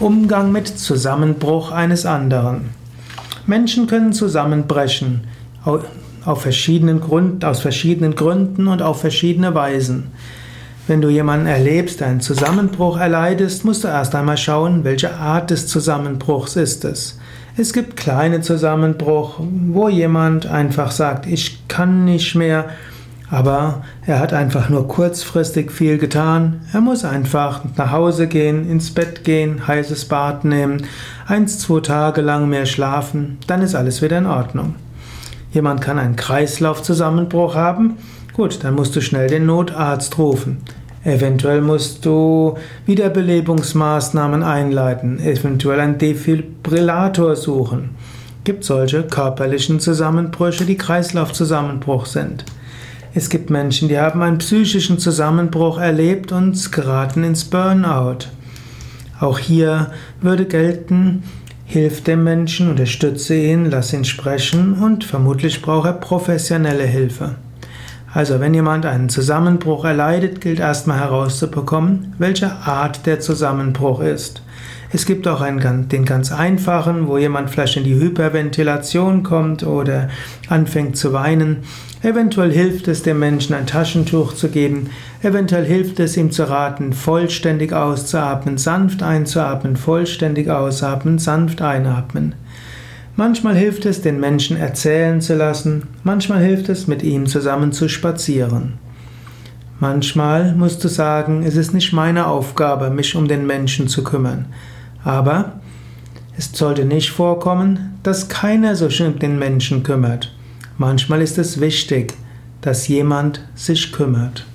[0.00, 2.70] Umgang mit Zusammenbruch eines anderen.
[3.46, 5.22] Menschen können zusammenbrechen
[6.24, 10.12] auf verschiedenen Grund, aus verschiedenen Gründen und auf verschiedene Weisen.
[10.86, 15.66] Wenn du jemanden erlebst, einen Zusammenbruch erleidest, musst du erst einmal schauen, welche Art des
[15.66, 17.18] Zusammenbruchs ist es.
[17.56, 22.66] Es gibt kleine Zusammenbruch, wo jemand einfach sagt, ich kann nicht mehr
[23.30, 26.60] aber er hat einfach nur kurzfristig viel getan.
[26.72, 30.84] Er muss einfach nach Hause gehen, ins Bett gehen, heißes Bad nehmen,
[31.26, 34.74] eins, zwei Tage lang mehr schlafen, dann ist alles wieder in Ordnung.
[35.52, 37.96] Jemand kann einen Kreislaufzusammenbruch haben.
[38.34, 40.58] Gut, dann musst du schnell den Notarzt rufen.
[41.04, 42.56] Eventuell musst du
[42.86, 47.90] Wiederbelebungsmaßnahmen einleiten, eventuell einen Defibrillator suchen.
[48.44, 52.44] Gibt solche körperlichen Zusammenbrüche, die Kreislaufzusammenbruch sind.
[53.14, 58.26] Es gibt Menschen, die haben einen psychischen Zusammenbruch erlebt und geraten ins Burnout.
[59.18, 61.22] Auch hier würde gelten,
[61.64, 67.36] hilf dem Menschen, unterstütze ihn, lass ihn sprechen und vermutlich braucht er professionelle Hilfe.
[68.12, 74.42] Also wenn jemand einen Zusammenbruch erleidet, gilt erstmal herauszubekommen, welche Art der Zusammenbruch ist.
[74.90, 80.08] Es gibt auch einen, den ganz einfachen, wo jemand vielleicht in die Hyperventilation kommt oder
[80.48, 81.58] anfängt zu weinen.
[82.02, 84.90] Eventuell hilft es dem Menschen ein Taschentuch zu geben.
[85.22, 92.34] Eventuell hilft es ihm zu raten, vollständig auszuatmen, sanft einzuatmen, vollständig ausatmen, sanft einatmen.
[93.16, 95.82] Manchmal hilft es, den Menschen erzählen zu lassen.
[96.04, 98.74] Manchmal hilft es, mit ihm zusammen zu spazieren.
[99.80, 104.46] Manchmal musst du sagen, es ist nicht meine Aufgabe, mich um den Menschen zu kümmern.
[105.04, 105.60] Aber
[106.36, 110.34] es sollte nicht vorkommen, dass keiner sich um den Menschen kümmert.
[110.78, 112.14] Manchmal ist es wichtig,
[112.60, 114.46] dass jemand sich kümmert.